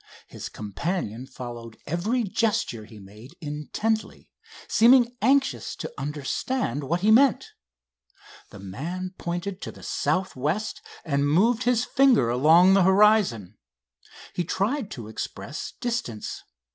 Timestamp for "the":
8.49-8.57, 9.71-9.83, 12.73-12.81